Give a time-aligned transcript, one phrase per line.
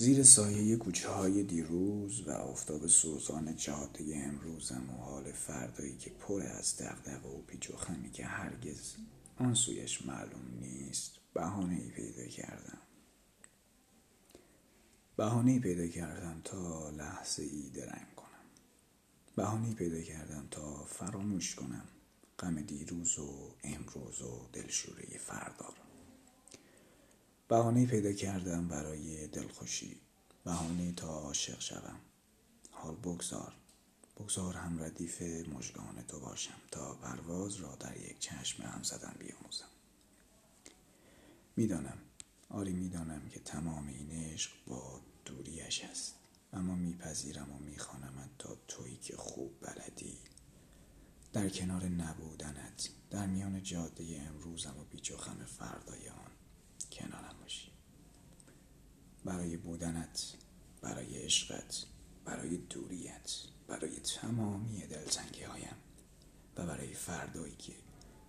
[0.00, 6.42] زیر سایه کوچه های دیروز و آفتاب سوزان جاده امروزم و حال فردایی که پر
[6.42, 8.94] از دغدغه و پیچ و خمی که هرگز
[9.36, 12.78] آن سویش معلوم نیست بهانه ای پیدا کردم.
[15.16, 18.46] بهانه پیدا کردم تا لحظه ای درنگ کنم.
[19.36, 21.88] بهانه پیدا کردم تا فراموش کنم
[22.38, 25.89] غم دیروز و امروز و دلشوره فردا رو.
[27.50, 30.00] بهانه پیدا کردم برای دلخوشی.
[30.44, 32.00] بهانه تا عاشق شوم.
[32.70, 33.54] حال بگذار.
[34.16, 39.68] بگذار هم ردیف مژگان تو باشم تا پرواز را در یک چشم هم زدن بیاموزم.
[41.56, 41.98] می‌دانم.
[42.48, 46.14] آری می‌دانم که تمام این عشق با دوریش است.
[46.52, 50.18] اما میپذیرم و میخوانمت تا تویی که خوب بلدی.
[51.32, 56.29] در کنار نبودنت در میان جاده امروزم و بیچ و خم فردای آن
[59.25, 60.33] برای بودنت
[60.81, 61.85] برای عشقت
[62.25, 63.31] برای دوریت
[63.67, 65.75] برای تمامی دلتنگی هایم
[66.57, 67.73] و برای فردایی که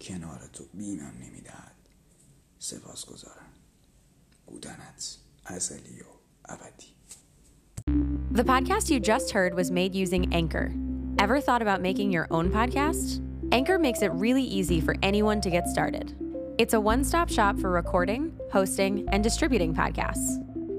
[0.00, 1.76] کنار تو بینم نمیدهد
[2.58, 3.52] سپاس گذارم
[4.46, 6.04] بودنت ازلی و
[6.44, 6.86] ابدی
[8.32, 10.72] The podcast you just heard was made using Anchor.
[11.18, 13.20] Ever thought about making your own podcast?
[13.52, 16.16] Anchor makes it really easy for anyone to get started.
[16.56, 20.45] It's a one stop shop for recording, hosting, and distributing podcasts.